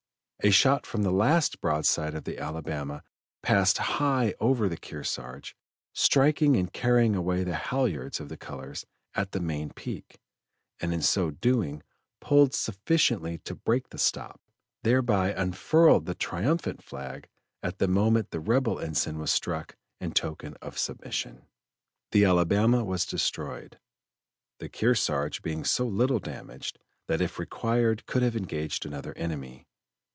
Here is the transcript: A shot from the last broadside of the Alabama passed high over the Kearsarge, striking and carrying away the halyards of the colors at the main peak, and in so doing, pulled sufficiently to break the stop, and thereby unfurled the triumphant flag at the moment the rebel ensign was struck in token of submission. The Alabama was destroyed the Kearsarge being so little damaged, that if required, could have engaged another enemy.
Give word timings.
A 0.43 0.49
shot 0.49 0.87
from 0.87 1.03
the 1.03 1.11
last 1.11 1.61
broadside 1.61 2.15
of 2.15 2.23
the 2.23 2.39
Alabama 2.39 3.03
passed 3.43 3.77
high 3.77 4.33
over 4.39 4.67
the 4.67 4.75
Kearsarge, 4.75 5.55
striking 5.93 6.57
and 6.57 6.73
carrying 6.73 7.15
away 7.15 7.43
the 7.43 7.53
halyards 7.55 8.19
of 8.19 8.27
the 8.27 8.37
colors 8.37 8.83
at 9.13 9.33
the 9.33 9.39
main 9.39 9.69
peak, 9.69 10.19
and 10.79 10.95
in 10.95 11.03
so 11.03 11.29
doing, 11.29 11.83
pulled 12.19 12.55
sufficiently 12.55 13.37
to 13.43 13.53
break 13.53 13.89
the 13.89 13.99
stop, 13.99 14.41
and 14.47 14.55
thereby 14.91 15.31
unfurled 15.31 16.07
the 16.07 16.15
triumphant 16.15 16.83
flag 16.83 17.29
at 17.61 17.77
the 17.77 17.87
moment 17.87 18.31
the 18.31 18.39
rebel 18.39 18.79
ensign 18.79 19.19
was 19.19 19.29
struck 19.29 19.77
in 19.99 20.11
token 20.11 20.55
of 20.55 20.75
submission. 20.79 21.45
The 22.13 22.25
Alabama 22.25 22.83
was 22.83 23.05
destroyed 23.05 23.77
the 24.57 24.69
Kearsarge 24.69 25.43
being 25.43 25.63
so 25.63 25.85
little 25.85 26.17
damaged, 26.19 26.79
that 27.07 27.21
if 27.21 27.37
required, 27.37 28.07
could 28.07 28.23
have 28.23 28.35
engaged 28.35 28.87
another 28.87 29.13
enemy. 29.15 29.67